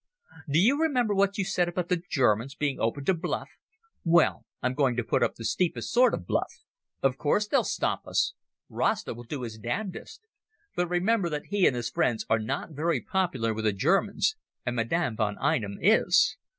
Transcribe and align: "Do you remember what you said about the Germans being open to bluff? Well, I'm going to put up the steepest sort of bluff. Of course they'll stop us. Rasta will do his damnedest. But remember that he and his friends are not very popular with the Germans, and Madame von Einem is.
"Do 0.49 0.57
you 0.57 0.81
remember 0.81 1.13
what 1.13 1.37
you 1.37 1.45
said 1.45 1.69
about 1.69 1.87
the 1.89 2.01
Germans 2.09 2.55
being 2.55 2.79
open 2.79 3.05
to 3.05 3.13
bluff? 3.13 3.51
Well, 4.03 4.47
I'm 4.59 4.73
going 4.73 4.95
to 4.95 5.03
put 5.03 5.21
up 5.21 5.35
the 5.35 5.45
steepest 5.45 5.91
sort 5.93 6.15
of 6.15 6.25
bluff. 6.25 6.51
Of 7.03 7.19
course 7.19 7.47
they'll 7.47 7.63
stop 7.63 8.07
us. 8.07 8.33
Rasta 8.67 9.13
will 9.13 9.25
do 9.25 9.43
his 9.43 9.59
damnedest. 9.59 10.21
But 10.75 10.87
remember 10.87 11.29
that 11.29 11.45
he 11.51 11.67
and 11.67 11.75
his 11.75 11.91
friends 11.91 12.25
are 12.31 12.39
not 12.39 12.71
very 12.71 12.99
popular 12.99 13.53
with 13.53 13.65
the 13.65 13.73
Germans, 13.73 14.35
and 14.65 14.75
Madame 14.75 15.15
von 15.17 15.37
Einem 15.37 15.77
is. 15.79 16.35